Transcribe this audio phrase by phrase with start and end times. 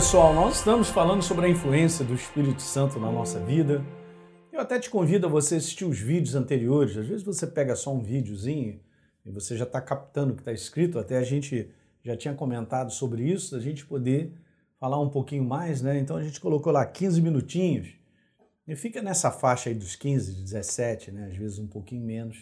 [0.00, 3.84] pessoal, nós estamos falando sobre a influência do Espírito Santo na nossa vida.
[4.50, 6.96] Eu até te convido a você assistir os vídeos anteriores.
[6.96, 8.80] Às vezes você pega só um videozinho
[9.26, 10.98] e você já está captando o que está escrito.
[10.98, 11.70] Até a gente
[12.02, 14.32] já tinha comentado sobre isso, a gente poder
[14.78, 15.98] falar um pouquinho mais, né?
[15.98, 17.88] Então a gente colocou lá 15 minutinhos
[18.66, 21.26] e fica nessa faixa aí dos 15, 17, né?
[21.26, 22.38] Às vezes um pouquinho menos,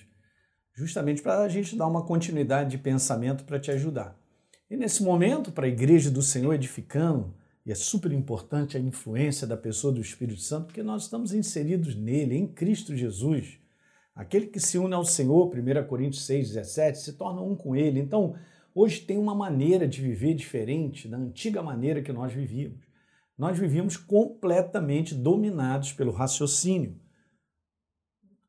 [0.72, 4.16] justamente para a gente dar uma continuidade de pensamento para te ajudar.
[4.70, 7.34] E nesse momento, para a igreja do Senhor edificando,
[7.68, 11.94] e é super importante a influência da pessoa do Espírito Santo, porque nós estamos inseridos
[11.94, 13.58] nele, em Cristo Jesus.
[14.14, 18.00] Aquele que se une ao Senhor, 1 Coríntios 6, 17, se torna um com ele.
[18.00, 18.34] Então,
[18.74, 22.80] hoje tem uma maneira de viver diferente da antiga maneira que nós vivíamos.
[23.36, 26.96] Nós vivíamos completamente dominados pelo raciocínio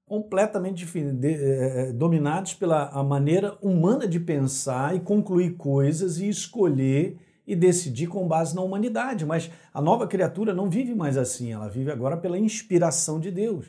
[0.06, 0.88] completamente
[1.24, 7.20] é, dominados pela maneira humana de pensar e concluir coisas e escolher
[7.50, 9.26] e decidir com base na humanidade.
[9.26, 13.66] Mas a nova criatura não vive mais assim, ela vive agora pela inspiração de Deus.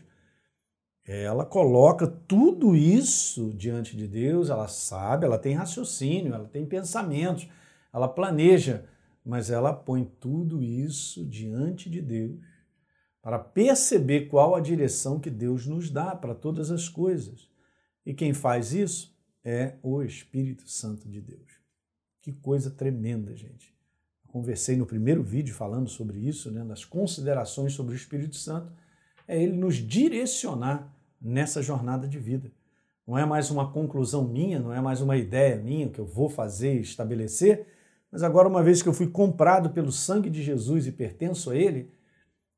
[1.08, 7.48] Ela coloca tudo isso diante de Deus, ela sabe, ela tem raciocínio, ela tem pensamentos,
[7.90, 8.84] ela planeja,
[9.24, 12.38] mas ela põe tudo isso diante de Deus
[13.22, 17.48] para perceber qual a direção que Deus nos dá para todas as coisas.
[18.04, 21.49] E quem faz isso é o Espírito Santo de Deus.
[22.22, 23.74] Que coisa tremenda, gente.
[24.28, 28.72] conversei no primeiro vídeo falando sobre isso, né, nas considerações sobre o Espírito Santo,
[29.26, 32.52] é ele nos direcionar nessa jornada de vida.
[33.06, 36.28] Não é mais uma conclusão minha, não é mais uma ideia minha que eu vou
[36.28, 37.66] fazer e estabelecer,
[38.10, 41.56] mas agora, uma vez que eu fui comprado pelo sangue de Jesus e pertenço a
[41.56, 41.90] Ele,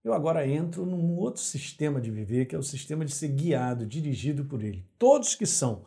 [0.03, 3.87] eu agora entro num outro sistema de viver, que é o sistema de ser guiado,
[3.87, 4.85] dirigido por ele.
[4.99, 5.85] Todos que são,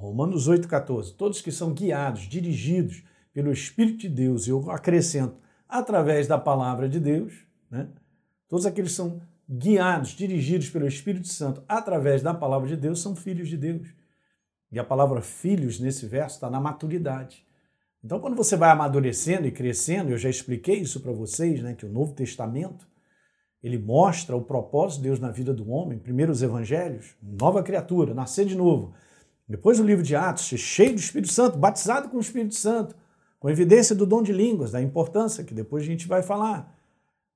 [0.00, 5.36] Romanos 8,14, todos que são guiados, dirigidos pelo Espírito de Deus, e eu acrescento,
[5.68, 7.34] através da palavra de Deus,
[7.70, 7.86] né?
[8.48, 13.14] todos aqueles que são guiados, dirigidos pelo Espírito Santo através da palavra de Deus, são
[13.14, 13.88] filhos de Deus.
[14.72, 17.44] E a palavra filhos nesse verso está na maturidade.
[18.02, 21.84] Então, quando você vai amadurecendo e crescendo, eu já expliquei isso para vocês, né, que
[21.84, 22.88] o Novo Testamento
[23.62, 28.14] ele mostra o propósito de Deus na vida do homem, primeiro os evangelhos, nova criatura,
[28.14, 28.94] nascer de novo.
[29.50, 32.94] Depois o livro de Atos, cheio do Espírito Santo, batizado com o Espírito Santo,
[33.40, 36.72] com evidência do dom de línguas, da importância que depois a gente vai falar.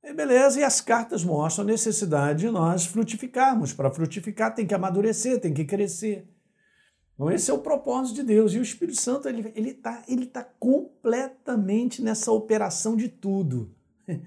[0.00, 3.72] E beleza, e as cartas mostram a necessidade de nós frutificarmos.
[3.72, 6.24] Para frutificar tem que amadurecer, tem que crescer.
[7.14, 8.54] Então esse é o propósito de Deus.
[8.54, 13.74] E o Espírito Santo, ele está ele tá, ele tá completamente nessa operação de tudo.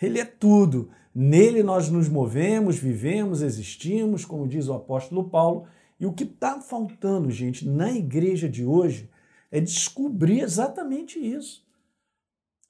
[0.00, 0.90] Ele é tudo.
[1.12, 5.66] Nele nós nos movemos, vivemos, existimos, como diz o apóstolo Paulo.
[5.98, 9.10] E o que está faltando, gente, na igreja de hoje
[9.50, 11.66] é descobrir exatamente isso.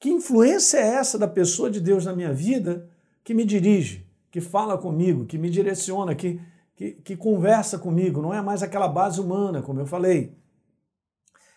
[0.00, 2.88] Que influência é essa da pessoa de Deus na minha vida
[3.24, 6.40] que me dirige, que fala comigo, que me direciona, que,
[6.76, 8.22] que, que conversa comigo?
[8.22, 10.36] Não é mais aquela base humana, como eu falei.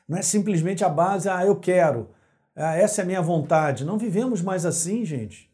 [0.08, 2.10] Não é simplesmente a base, ah, eu quero,
[2.56, 3.86] ah, essa é a minha vontade.
[3.86, 5.50] Não vivemos mais assim, gente.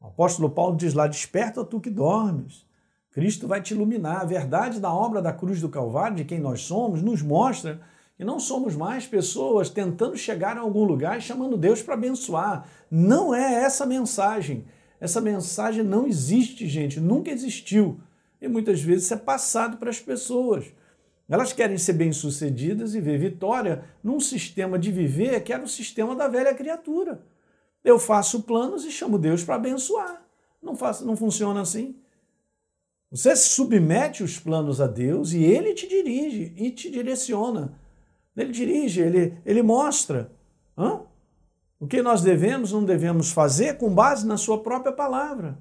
[0.00, 2.65] O apóstolo Paulo diz lá: Desperta tu que dormes.
[3.16, 4.20] Cristo vai te iluminar.
[4.20, 7.80] A verdade da obra da cruz do Calvário, de quem nós somos, nos mostra
[8.14, 12.68] que não somos mais pessoas tentando chegar a algum lugar e chamando Deus para abençoar.
[12.90, 14.66] Não é essa mensagem.
[15.00, 17.98] Essa mensagem não existe, gente, nunca existiu.
[18.38, 20.66] E muitas vezes isso é passado para as pessoas.
[21.26, 26.14] Elas querem ser bem-sucedidas e ver vitória num sistema de viver que era o sistema
[26.14, 27.22] da velha criatura.
[27.82, 30.22] Eu faço planos e chamo Deus para abençoar.
[30.62, 31.96] Não, faço, não funciona assim.
[33.16, 37.72] Você submete os planos a Deus e Ele te dirige e te direciona.
[38.36, 40.30] Ele dirige, Ele, ele mostra
[40.76, 41.00] hã?
[41.80, 45.58] o que nós devemos, não devemos fazer com base na Sua própria palavra,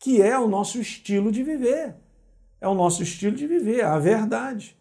[0.00, 1.94] que é o nosso estilo de viver.
[2.60, 4.76] É o nosso estilo de viver, a verdade.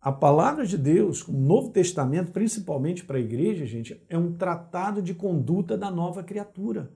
[0.00, 5.02] A palavra de Deus, o Novo Testamento, principalmente para a igreja, gente, é um tratado
[5.02, 6.90] de conduta da nova criatura.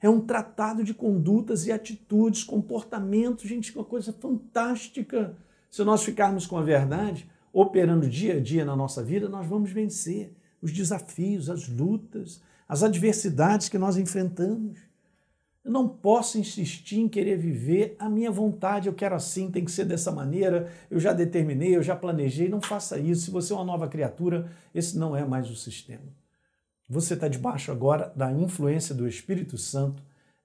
[0.00, 5.34] É um tratado de condutas e atitudes, comportamentos, gente, uma coisa fantástica.
[5.70, 9.70] Se nós ficarmos com a verdade, operando dia a dia na nossa vida, nós vamos
[9.70, 14.78] vencer os desafios, as lutas, as adversidades que nós enfrentamos.
[15.64, 19.70] Eu não posso insistir em querer viver a minha vontade, eu quero assim, tem que
[19.70, 22.48] ser dessa maneira, eu já determinei, eu já planejei.
[22.48, 23.22] Não faça isso.
[23.22, 26.04] Se você é uma nova criatura, esse não é mais o sistema.
[26.88, 30.02] Você está debaixo agora da influência do Espírito Santo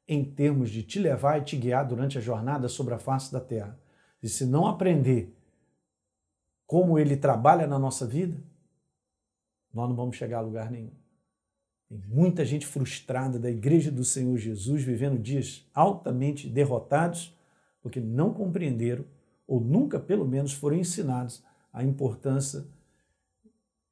[0.08, 3.40] em termos de te levar e te guiar durante a jornada sobre a face da
[3.40, 3.80] terra.
[4.22, 5.36] E se não aprender
[6.66, 8.38] como ele trabalha na nossa vida,
[9.74, 10.92] nós não vamos chegar a lugar nenhum.
[11.88, 17.38] Tem muita gente frustrada da igreja do Senhor Jesus vivendo dias altamente derrotados
[17.82, 19.06] porque não compreenderam
[19.48, 21.44] ou nunca, pelo menos, foram ensinados
[21.74, 22.66] a importância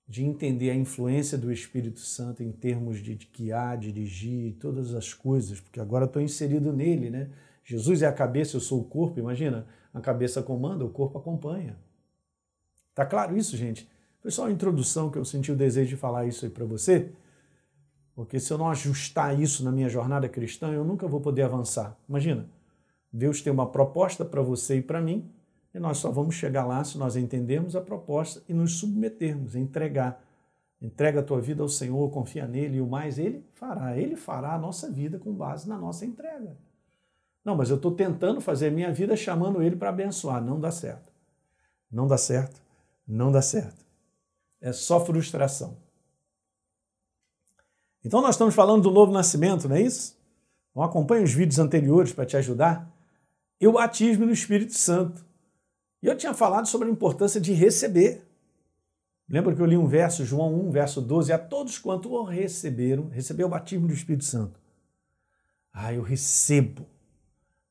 [0.10, 5.62] de entender a influência do Espírito Santo em termos de guiar, dirigir, todas as coisas,
[5.62, 7.30] porque agora estou inserido nele, né?
[7.64, 11.78] Jesus é a cabeça, eu sou o corpo, imagina, a cabeça comanda, o corpo acompanha.
[12.96, 13.88] Tá claro isso, gente?
[14.20, 17.12] Foi só uma introdução que eu senti o desejo de falar isso aí para você,
[18.16, 21.96] porque se eu não ajustar isso na minha jornada cristã, eu nunca vou poder avançar.
[22.10, 22.50] Imagina,
[23.14, 25.30] Deus tem uma proposta para você e para mim,
[25.74, 30.24] e nós só vamos chegar lá se nós entendermos a proposta e nos submetermos, entregar.
[30.82, 33.98] Entrega a tua vida ao Senhor, confia nele e o mais ele fará.
[33.98, 36.58] Ele fará a nossa vida com base na nossa entrega.
[37.44, 40.44] Não, mas eu estou tentando fazer a minha vida chamando ele para abençoar.
[40.44, 41.12] Não dá certo.
[41.92, 42.62] Não dá certo.
[43.08, 43.86] Não dá certo.
[44.62, 45.78] É só frustração.
[48.04, 50.18] Então nós estamos falando do novo nascimento, não é isso?
[50.72, 52.90] Então acompanhe os vídeos anteriores para te ajudar.
[53.60, 55.29] E o batismo no Espírito Santo.
[56.02, 58.26] E eu tinha falado sobre a importância de receber.
[59.28, 63.10] Lembra que eu li um verso, João 1, verso 12, a todos quanto o receberam,
[63.10, 64.60] recebeu o batismo do Espírito Santo.
[65.72, 66.88] Ah, eu recebo.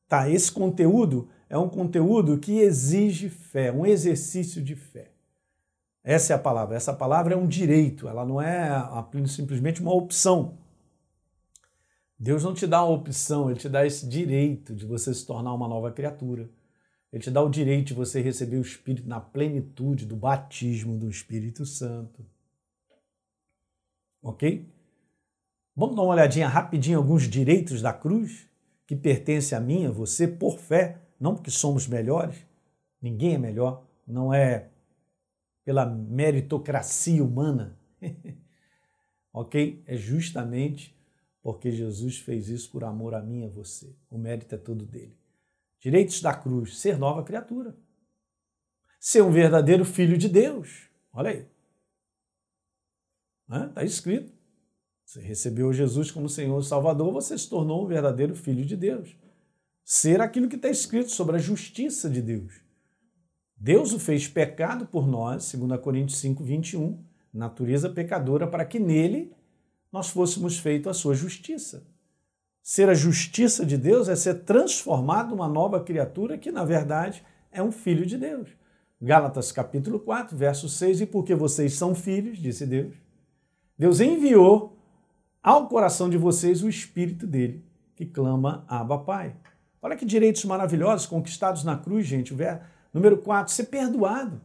[0.07, 5.11] Tá, esse conteúdo é um conteúdo que exige fé, um exercício de fé.
[6.03, 6.75] Essa é a palavra.
[6.75, 8.69] Essa palavra é um direito, ela não é
[9.27, 10.57] simplesmente uma opção.
[12.17, 15.53] Deus não te dá uma opção, ele te dá esse direito de você se tornar
[15.53, 16.49] uma nova criatura.
[17.11, 21.09] Ele te dá o direito de você receber o Espírito na plenitude do batismo do
[21.09, 22.25] Espírito Santo.
[24.21, 24.71] Ok?
[25.75, 28.47] Vamos dar uma olhadinha rapidinho alguns direitos da cruz
[28.85, 32.35] que pertencem a mim, a você, por fé, não porque somos melhores.
[33.01, 33.85] Ninguém é melhor.
[34.05, 34.69] Não é
[35.63, 37.77] pela meritocracia humana.
[39.33, 39.83] ok?
[39.85, 40.95] É justamente
[41.41, 43.95] porque Jesus fez isso por amor a mim e a você.
[44.09, 45.18] O mérito é todo dele.
[45.79, 47.75] Direitos da cruz, ser nova criatura.
[48.99, 50.89] Ser um verdadeiro filho de Deus.
[51.13, 51.47] Olha aí.
[53.69, 54.31] Está escrito.
[55.05, 59.15] Você recebeu Jesus como Senhor e Salvador, você se tornou um verdadeiro filho de Deus.
[59.83, 62.61] Ser aquilo que está escrito sobre a justiça de Deus.
[63.55, 67.03] Deus o fez pecado por nós, 2 Coríntios 5, 21,
[67.33, 69.33] natureza pecadora, para que nele
[69.91, 71.87] nós fôssemos feitos a sua justiça.
[72.61, 77.63] Ser a justiça de Deus é ser transformado numa nova criatura que, na verdade, é
[77.63, 78.49] um filho de Deus.
[79.01, 82.93] Gálatas capítulo 4, verso 6, e porque vocês são filhos, disse Deus,
[83.77, 84.77] Deus enviou
[85.41, 87.65] ao coração de vocês o Espírito dele,
[87.95, 89.35] que clama Abba Pai.
[89.81, 92.33] Olha que direitos maravilhosos conquistados na cruz, gente.
[92.33, 92.61] O verso
[92.93, 94.41] número 4, ser perdoado.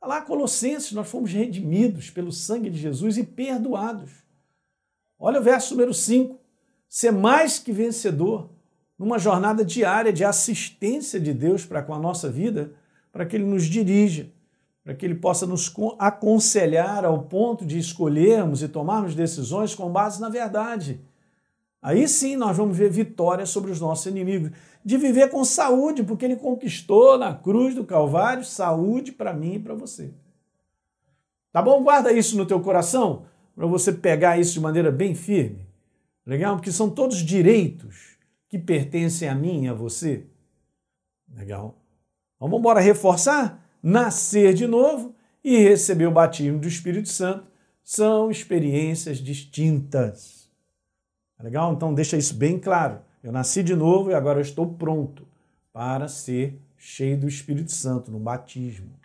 [0.00, 4.10] Olha lá, Colossenses, nós fomos redimidos pelo sangue de Jesus e perdoados.
[5.18, 6.37] Olha o verso número 5,
[6.88, 8.50] ser mais que vencedor
[8.98, 12.72] numa jornada diária de assistência de Deus para com a nossa vida,
[13.12, 14.28] para que Ele nos dirija,
[14.82, 20.20] para que Ele possa nos aconselhar ao ponto de escolhermos e tomarmos decisões com base
[20.20, 21.00] na verdade.
[21.80, 24.50] Aí sim nós vamos ver vitória sobre os nossos inimigos,
[24.84, 29.58] de viver com saúde, porque Ele conquistou na cruz do Calvário saúde para mim e
[29.58, 30.10] para você.
[31.52, 31.82] Tá bom?
[31.82, 35.67] Guarda isso no teu coração, para você pegar isso de maneira bem firme.
[36.28, 36.56] Legal?
[36.56, 38.18] Porque são todos direitos
[38.50, 40.26] que pertencem a mim e a você.
[41.34, 41.82] Legal?
[42.36, 43.66] Então vamos embora reforçar?
[43.82, 47.46] Nascer de novo e receber o batismo do Espírito Santo
[47.82, 50.50] são experiências distintas.
[51.40, 51.72] Legal?
[51.72, 53.00] Então deixa isso bem claro.
[53.22, 55.26] Eu nasci de novo e agora eu estou pronto
[55.72, 59.00] para ser cheio do Espírito Santo no batismo.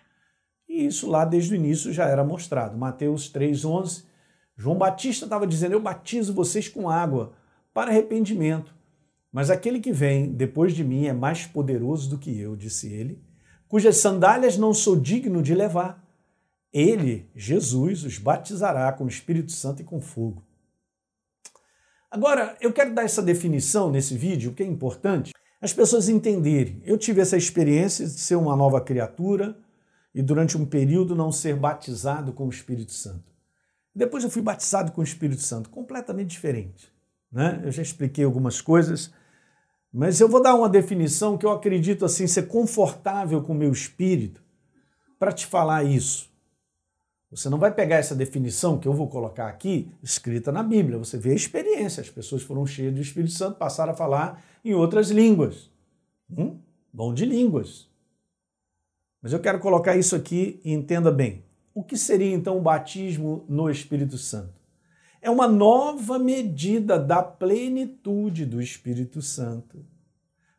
[0.68, 2.78] E isso lá desde o início já era mostrado.
[2.78, 4.12] Mateus 3:11
[4.56, 7.34] João Batista estava dizendo: Eu batizo vocês com água
[7.74, 8.74] para arrependimento.
[9.32, 13.20] Mas aquele que vem depois de mim é mais poderoso do que eu, disse ele,
[13.68, 16.04] cujas sandálias não sou digno de levar.
[16.72, 20.44] Ele, Jesus, os batizará com o Espírito Santo e com fogo.
[22.12, 26.80] Agora, eu quero dar essa definição nesse vídeo, que é importante, as pessoas entenderem.
[26.86, 29.58] Eu tive essa experiência de ser uma nova criatura
[30.14, 33.33] e durante um período não ser batizado com o Espírito Santo.
[33.96, 36.92] Depois eu fui batizado com o Espírito Santo, completamente diferente.
[37.32, 37.62] Né?
[37.64, 39.12] Eu já expliquei algumas coisas,
[39.92, 43.72] mas eu vou dar uma definição que eu acredito assim ser confortável com o meu
[43.72, 44.42] espírito
[45.20, 46.32] para te falar isso.
[47.30, 51.00] Você não vai pegar essa definição que eu vou colocar aqui, escrita na Bíblia.
[51.00, 52.02] Você vê a experiência.
[52.02, 55.72] As pessoas foram cheias do Espírito Santo, passaram a falar em outras línguas.
[56.30, 56.60] Hum?
[56.92, 57.90] Bom de línguas.
[59.20, 61.44] Mas eu quero colocar isso aqui e entenda bem.
[61.74, 64.54] O que seria então o batismo no Espírito Santo?
[65.22, 69.84] É uma nova medida da plenitude do Espírito Santo.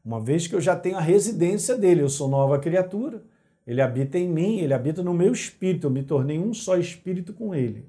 [0.04, 3.22] Uma vez que eu já tenho a residência dele, eu sou nova criatura,
[3.66, 7.32] ele habita em mim, ele habita no meu espírito, eu me tornei um só espírito
[7.32, 7.86] com ele.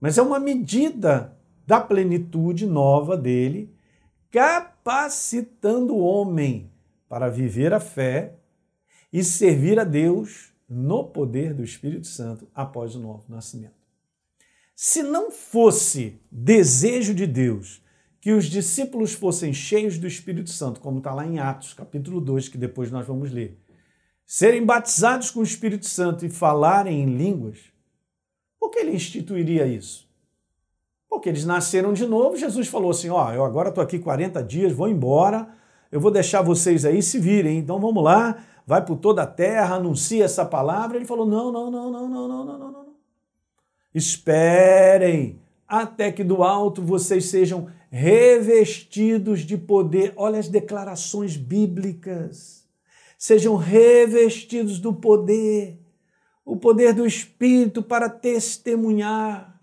[0.00, 3.72] Mas é uma medida da plenitude nova dele,
[4.30, 6.70] capacitando o homem
[7.08, 8.34] para viver a fé
[9.12, 13.74] e servir a Deus no poder do Espírito Santo após o novo nascimento.
[14.74, 17.82] Se não fosse desejo de Deus
[18.20, 22.48] que os discípulos fossem cheios do Espírito Santo, como está lá em Atos, capítulo 2,
[22.48, 23.58] que depois nós vamos ler,
[24.26, 27.58] serem batizados com o Espírito Santo e falarem em línguas,
[28.58, 30.06] por que ele instituiria isso?
[31.08, 34.42] Porque eles nasceram de novo, Jesus falou assim: Ó, oh, eu agora estou aqui 40
[34.42, 35.48] dias, vou embora,
[35.90, 39.76] eu vou deixar vocês aí se virem, então vamos lá, vai por toda a terra,
[39.76, 40.96] anuncia essa palavra.
[40.96, 42.86] Ele falou: não, não, não, não, não, não, não, não, não.
[43.94, 50.12] Esperem até que do alto vocês sejam revestidos de poder.
[50.16, 52.66] Olha as declarações bíblicas.
[53.16, 55.80] Sejam revestidos do poder,
[56.44, 59.58] o poder do Espírito para testemunhar,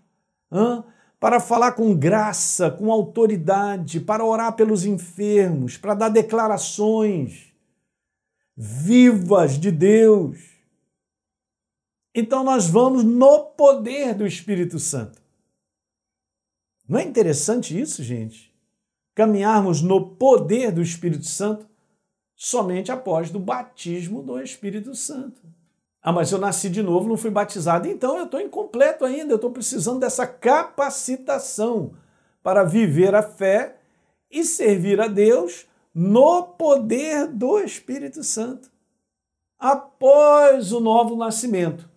[1.20, 7.53] para falar com graça, com autoridade, para orar pelos enfermos, para dar declarações
[8.56, 10.38] vivas de Deus.
[12.14, 15.20] Então nós vamos no poder do Espírito Santo.
[16.88, 18.54] Não é interessante isso, gente?
[19.14, 21.66] Caminharmos no poder do Espírito Santo
[22.36, 25.40] somente após do batismo do Espírito Santo.
[26.02, 29.36] Ah, mas eu nasci de novo, não fui batizado, então eu estou incompleto ainda, eu
[29.36, 31.94] estou precisando dessa capacitação
[32.42, 33.78] para viver a fé
[34.30, 38.70] e servir a Deus no poder do Espírito Santo.
[39.58, 41.88] Após o novo nascimento.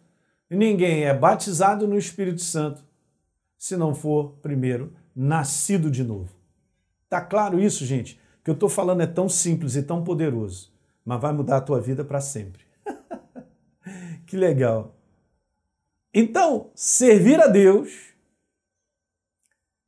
[0.49, 2.85] Ninguém é batizado no Espírito Santo
[3.57, 6.29] se não for primeiro nascido de novo.
[7.09, 8.19] Tá claro isso, gente?
[8.39, 10.71] O que eu estou falando é tão simples e tão poderoso,
[11.03, 12.63] mas vai mudar a tua vida para sempre.
[14.25, 14.95] que legal.
[16.13, 18.13] Então, servir a Deus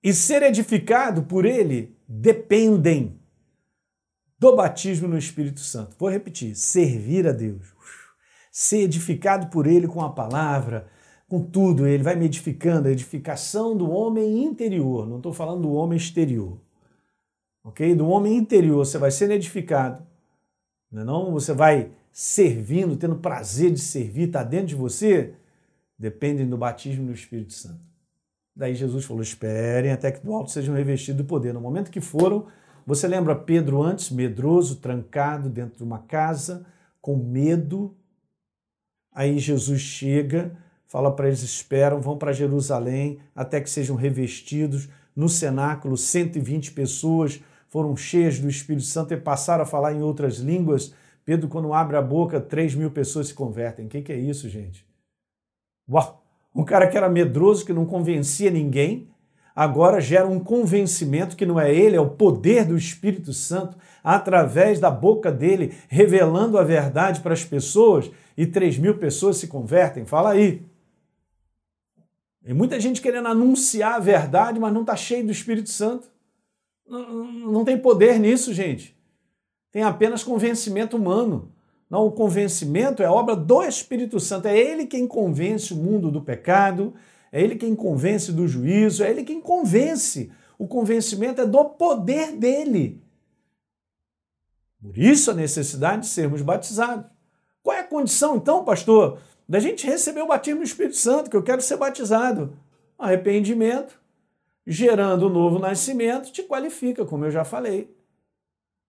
[0.04, 3.19] e ser edificado por Ele dependem
[4.39, 5.96] do batismo no Espírito Santo.
[6.00, 7.74] Vou repetir: servir a Deus,
[8.51, 10.88] ser edificado por Ele com a palavra,
[11.27, 11.86] com tudo.
[11.86, 16.60] Ele vai me edificando, a edificação do homem interior, não estou falando do homem exterior.
[17.63, 17.93] Ok?
[17.93, 20.08] Do homem interior, você vai sendo edificado,
[20.91, 21.31] não, é não?
[21.34, 25.34] Você vai servindo, tendo prazer de servir, está dentro de você,
[25.98, 27.81] dependem do batismo no Espírito Santo.
[28.55, 31.53] Daí Jesus falou: esperem até que do alto sejam revestidos do poder.
[31.53, 32.48] No momento que foram,
[32.89, 36.65] você lembra Pedro antes, medroso, trancado dentro de uma casa,
[37.00, 37.96] com medo.
[39.13, 44.89] Aí Jesus chega, fala para eles: esperam, vão para Jerusalém até que sejam revestidos.
[45.15, 50.38] No cenáculo, 120 pessoas foram cheias do Espírito Santo e passaram a falar em outras
[50.38, 50.91] línguas.
[51.24, 53.86] Pedro, quando abre a boca, 3 mil pessoas se convertem.
[53.86, 54.84] O que, que é isso, gente?
[55.88, 56.24] Uau!
[56.55, 59.08] Um cara que era medroso, que não convencia ninguém,
[59.60, 64.80] agora gera um convencimento que não é ele, é o poder do Espírito Santo através
[64.80, 70.06] da boca dele, revelando a verdade para as pessoas e 3 mil pessoas se convertem.
[70.06, 70.66] Fala aí.
[72.46, 76.08] E muita gente querendo anunciar a verdade, mas não está cheio do Espírito Santo.
[76.88, 78.98] Não, não tem poder nisso, gente.
[79.74, 81.51] Tem apenas convencimento humano.
[81.89, 84.48] Não, o convencimento é obra do Espírito Santo.
[84.48, 86.94] É ele quem convence o mundo do pecado,
[87.31, 90.31] é ele quem convence do juízo, é ele quem convence.
[90.57, 93.01] O convencimento é do poder dele.
[94.81, 97.05] Por isso a necessidade de sermos batizados.
[97.62, 101.36] Qual é a condição, então, pastor, da gente receber o batismo do Espírito Santo, que
[101.36, 102.57] eu quero ser batizado?
[102.98, 104.00] Arrependimento,
[104.65, 107.93] gerando o um novo nascimento, te qualifica, como eu já falei.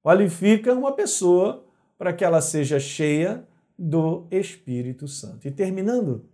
[0.02, 1.64] Qualifica uma pessoa
[1.98, 3.46] para que ela seja cheia
[3.78, 5.46] do Espírito Santo.
[5.46, 6.28] E terminando,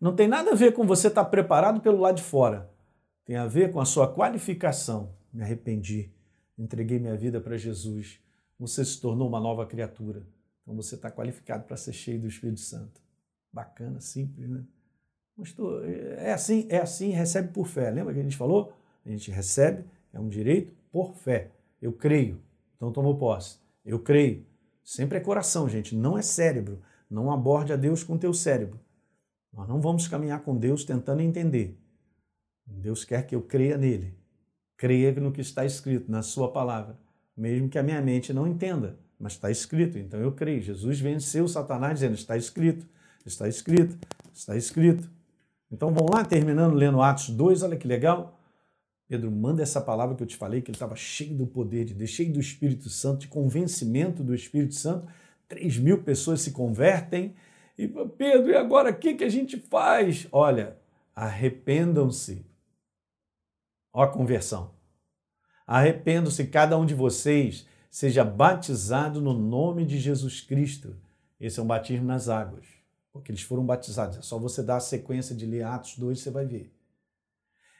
[0.00, 2.70] não tem nada a ver com você estar preparado pelo lado de fora.
[3.24, 5.14] Tem a ver com a sua qualificação.
[5.32, 6.10] Me arrependi,
[6.58, 8.18] entreguei minha vida para Jesus.
[8.58, 10.26] Você se tornou uma nova criatura.
[10.62, 13.00] Então você está qualificado para ser cheio do Espírito Santo.
[13.52, 14.64] Bacana, simples, né?
[15.36, 17.90] Mas tô, é assim, é assim, recebe por fé.
[17.90, 18.72] Lembra que a gente falou?
[19.04, 21.50] A gente recebe, é um direito por fé.
[21.80, 22.40] Eu creio,
[22.76, 23.58] então tomou posse.
[23.84, 24.44] Eu creio.
[24.84, 26.80] Sempre é coração, gente, não é cérebro.
[27.08, 28.78] Não aborde a Deus com teu cérebro.
[29.52, 31.78] Nós não vamos caminhar com Deus tentando entender.
[32.66, 34.14] Deus quer que eu creia nele,
[34.76, 36.98] creia no que está escrito, na sua palavra,
[37.36, 40.62] mesmo que a minha mente não entenda, mas está escrito, então eu creio.
[40.62, 42.86] Jesus venceu Satanás dizendo: está escrito,
[43.26, 43.98] está escrito,
[44.32, 45.10] está escrito.
[45.70, 48.38] Então vamos lá, terminando lendo Atos 2, olha que legal.
[49.08, 51.94] Pedro manda essa palavra que eu te falei, que ele estava cheio do poder de
[51.94, 55.06] Deus, cheio do Espírito Santo, de convencimento do Espírito Santo.
[55.48, 57.34] 3 mil pessoas se convertem.
[57.80, 60.28] E Pedro, e agora o que, que a gente faz?
[60.30, 60.76] Olha,
[61.16, 62.44] arrependam-se.
[63.90, 64.74] Ó a conversão.
[65.66, 70.94] Arrependam-se, cada um de vocês seja batizado no nome de Jesus Cristo.
[71.40, 72.66] Esse é um batismo nas águas,
[73.10, 74.18] porque eles foram batizados.
[74.18, 76.70] É só você dar a sequência de ler Atos 2, você vai ver.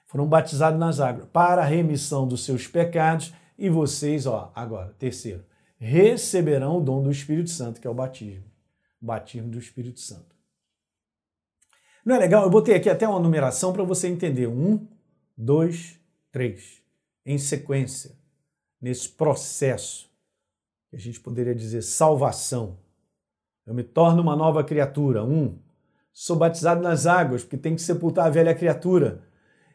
[0.06, 5.44] Foram batizados nas águas para a remissão dos seus pecados e vocês, ó, agora, terceiro,
[5.78, 8.49] receberão o dom do Espírito Santo, que é o batismo.
[9.00, 10.36] Batismo do Espírito Santo.
[12.04, 12.44] Não é legal?
[12.44, 14.46] Eu botei aqui até uma numeração para você entender.
[14.46, 14.86] Um,
[15.36, 15.98] dois,
[16.32, 16.82] três.
[17.24, 18.18] Em sequência
[18.80, 20.10] nesse processo,
[20.92, 22.78] a gente poderia dizer salvação.
[23.66, 25.24] Eu me torno uma nova criatura.
[25.24, 25.58] Um,
[26.12, 29.22] sou batizado nas águas, porque tem que sepultar a velha criatura.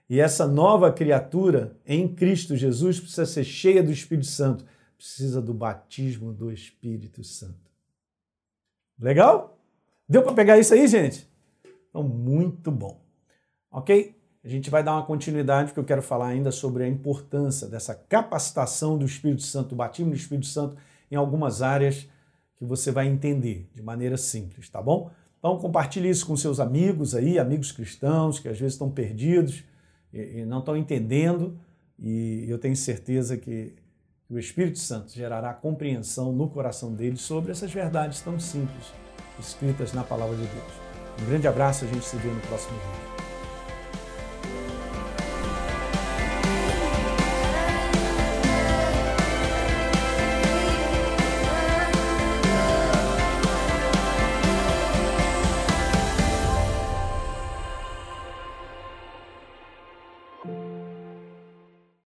[0.09, 4.65] E essa nova criatura em Cristo Jesus precisa ser cheia do Espírito Santo,
[4.97, 7.64] precisa do batismo do Espírito Santo.
[8.99, 9.57] Legal?
[10.07, 11.27] Deu para pegar isso aí, gente?
[11.89, 13.01] Então, muito bom.
[13.71, 14.15] Ok?
[14.43, 17.95] A gente vai dar uma continuidade, porque eu quero falar ainda sobre a importância dessa
[17.95, 20.77] capacitação do Espírito Santo, do batismo do Espírito Santo
[21.09, 22.07] em algumas áreas
[22.55, 25.11] que você vai entender de maneira simples, tá bom?
[25.39, 29.63] Então compartilhe isso com seus amigos aí, amigos cristãos que às vezes estão perdidos
[30.13, 31.59] e não estão entendendo,
[31.99, 33.35] e eu tenho certeza
[34.27, 38.93] que o Espírito Santo gerará compreensão no coração deles sobre essas verdades tão simples
[39.39, 40.73] escritas na palavra de Deus.
[41.21, 43.14] Um grande abraço, a gente se vê no próximo vídeo.